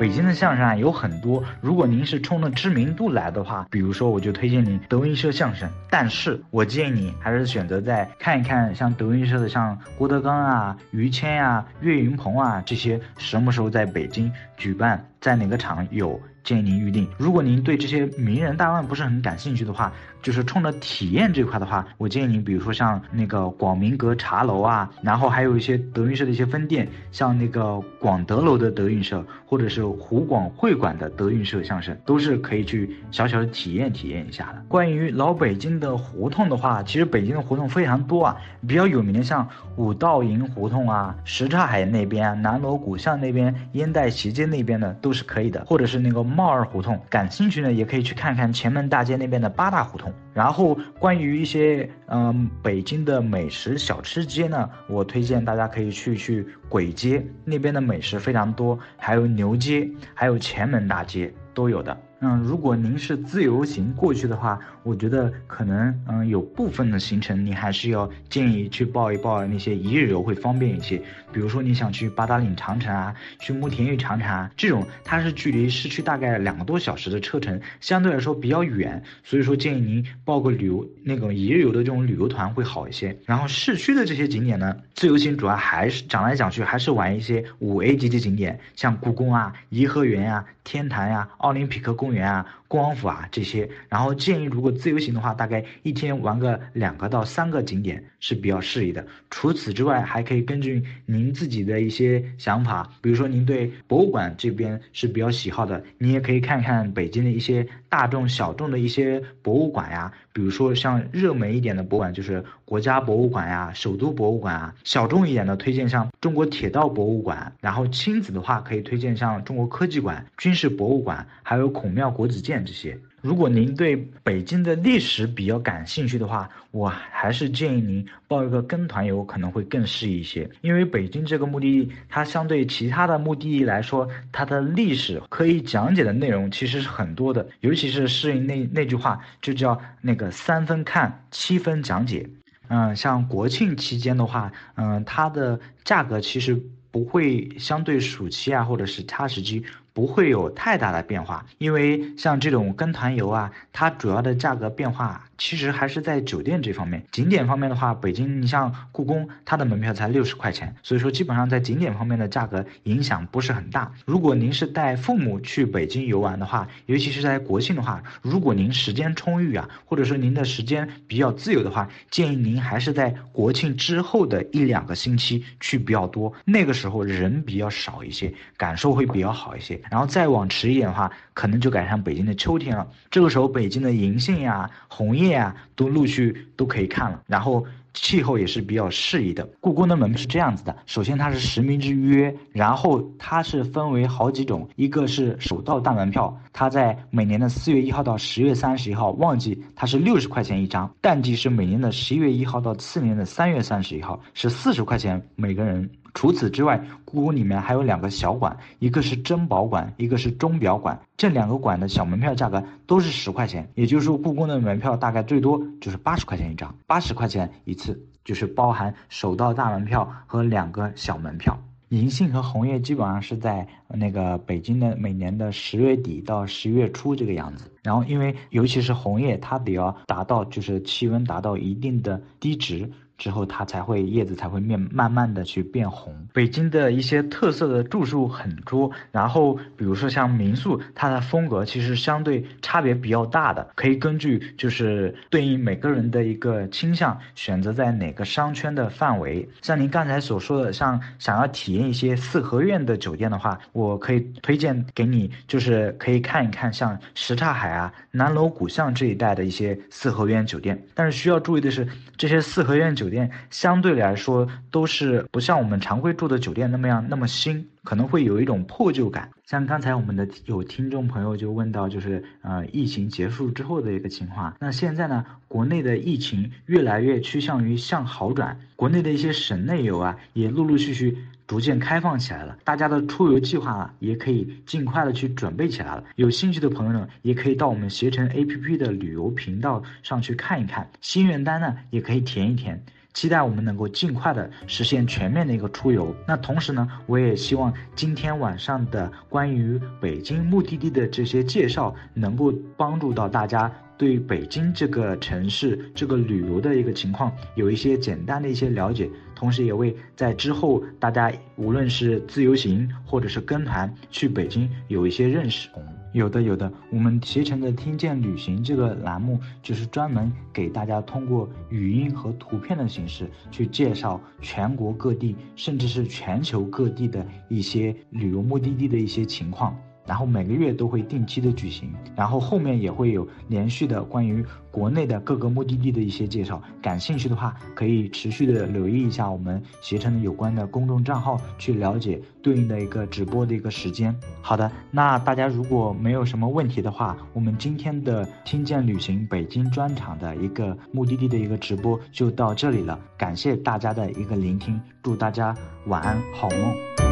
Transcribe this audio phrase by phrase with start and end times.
[0.00, 5.68] 北京的相声啊有很多，如果您是冲着知名度来的话，比如说我就推荐您德云社相声。
[5.90, 16.18] 但是我建议你还是选择在看一看像德云社的像郭德纲啊、于谦啊、岳云鹏啊这些什么时候在北京举办，在哪个场有。
[16.42, 17.08] 建议您预定。
[17.18, 19.92] 如果您对这些名人大腕不是很感兴趣的话，
[20.22, 34.62] 就是冲着体验这块的话，我建议您，比如说像那个广明阁茶楼啊，然后还有一些德云社的一些分店，像那个广德楼的德云社，或者是湖广会馆的德云社相声，都是可以去小小的体验体验一下的。
[34.68, 46.29] 关于老北京的胡同的话，其实北京的胡同非常多啊，比较有名的像五道营胡同啊、什刹海那边、南锣鼓巷那边、烟袋斜街那边的都是可以的，或者是那个。
[46.30, 50.12] 帽儿胡同，感兴趣呢，也可以去看看前门大街那边的八大胡同。
[50.32, 61.96] 然后关于一些嗯北京的美食小吃街呢，我推荐大家可以去去簋街那边的美食非常多，还有牛街，还有前门大街都有的。
[62.22, 71.00] 嗯，如果您是自由行过去的话，我觉得可能嗯有部分的行程你还是要建议去报一报那些一日游会方便一些。
[71.32, 83.16] 比如说你想去八达岭长城啊，去慕田峪长城啊，这种它是距离市区大概两个多小时的车程，相对来说比较远，所以说建议您报个旅游那种一日游的这种旅游团会好一些。
[83.24, 92.46] 然后市区的这些景点呢，自由行主要还是讲来讲去还是玩一些五 A 级的景点，像故宫啊、颐和园呀、天坛呀、奥林匹克公园啊。
[92.70, 99.04] 恭王府啊这些，然后建议如果自由行的话，大概一天玩个两个到三个景点是比较适宜的。
[99.28, 122.59] 除此之外，还可以根据您自己的一些想法，比如说您对博物馆这边是比较喜好的，你也可以看看北京的一些大众小众的一些博物馆呀，比如说像热门一点的博物馆就是国家博物馆呀、首都博物馆啊，小众一点的推荐像中国铁道博物馆，然后亲子的话可以推荐像中国科技馆、军事博物馆，还有孔庙国子监。
[122.64, 130.48] 这些，如果您对北京的历史比较感兴趣的话，我还是建议您报一个跟团游，可能会更适宜一些。
[130.60, 142.28] 因为北京这个目的地，它相对其他的目的地来说，它的历史可以讲解的内容其实是很多的，尤其是适应那那句话，就叫那个三分看，七分讲解。
[142.68, 146.56] 嗯，像国庆期间的话，嗯，它的价格其实
[146.92, 149.64] 不会相对暑期啊，或者是其他时期。
[149.92, 157.02] 不会有太大的变化，因为像这种跟团游啊，它主要的价格变化其实还是在酒店这方面。
[157.10, 163.90] 景点方面的话，北京你像故宫，它的门票才六十块钱，所以说基本上在景点方面的价格影响不是很大。
[164.04, 179.80] 如果您是带父母去北京游玩的话，尤其是在国庆的话，如果您时间充裕啊，或者说您的时间比较自由的话，建议您还是在国庆之后的一两个星期去比较多，那个时候人比较少一些，感受会比较好一些。
[179.90, 182.86] 然后再往迟一点的话，可能就赶上北京的秋天了。
[183.10, 187.22] 这个时候，北京的银杏呀、红叶啊，都陆续都可以看了。
[187.26, 189.48] 然后气候也是比较适宜的。
[189.60, 205.88] 故宫的门是这样子的：首先它是实名制预约，然后它是分为好几种，一个是首道大门票，它在每年的四月一号到十月三十一号，旺季它是六十块钱一张，淡季是每年的十一月一号到次年的三月三十一号，是四十块钱每个人。
[206.14, 211.00] 除此之外，故宫里面还有两个小馆，一个是珍宝馆，一个是钟表馆。
[211.16, 221.58] 这两个馆的小门票价格都是十块钱，也就是说，故宫的门票大概最多就是八十块钱一张，八十块钱一次，就是包含首道大门票和两个小门票。
[221.90, 227.68] 银杏和红叶基本上是在那个北京的每年的十月底到十月初这个样子。
[227.82, 232.88] 然后，因为尤其是红叶，它得要达到就是气温达到一定的低值。
[233.20, 236.16] 之后它才会叶子才会面慢慢的去变红。
[236.32, 249.46] 北京的一些特色的住宿很多，然后比如说像民宿，它的风格其实相对差别比较大的，可以根据就是对应每个人的一个倾向，选择在哪个商圈的范围。
[249.60, 260.82] 像您刚才所说的，像想要体验一些四合院的酒店的话，我可以推荐给你，就是可以看一看像什刹海啊、南锣鼓巷这一带的一些四合院酒店。
[260.94, 261.86] 但是需要注意的是，
[262.16, 269.30] 这些四合院酒酒店相对来说都是不像我们常规住的酒店那么样那么新，可能会有一种破旧感。
[269.46, 274.54] 像刚才我们的有听众朋友就问到，就是呃疫情结束之后的一个情况。
[274.60, 281.18] 那现在呢，国内的疫情越来越趋向于向好转，国内的一些省内游啊也陆陆续续
[281.48, 286.04] 逐渐开放起来了，大家的出游计划啊也可以尽快的去准备起来了。
[286.14, 292.84] 有兴趣的朋友呢，也可以到我们携程 APP 的旅游频道上去看一看，心愿单呢也可以填一填。
[293.20, 296.16] 期待我们能够尽快的实现全面的一个出游。
[296.26, 303.70] 那同时呢，我也希望今天晚上的关于北京目的地的这些介绍，能够帮助到大家。
[303.98, 315.68] 对北京这个城市这个旅游的一个情况有一些简单的一些了解，同时也为在之后大家无论是自由行或者是跟团去北京有一些认识。
[316.12, 329.76] 有的有的，我们携程的听见旅行这个栏目就是专门给大家通过语音和图片的形式去介绍全国各地甚至是全球各地的一些旅游目的地的一些情况。
[330.06, 336.60] 然后每个月都会定期的举行，然后后面也会有连续的关于国内的各个目的地的一些介绍。
[336.82, 344.14] 感兴趣的话，可以持续的留意一下我们携程的有关的公众账号，去了解对应的一个直播的一个时间。
[344.42, 352.98] 好的，那大家如果没有什么问题的话，我们今天的听见旅行北京专场的一个目的地的一个直播就到这里了。
[353.16, 355.54] 感谢大家的一个聆听，祝大家
[355.86, 357.09] 晚安，好梦。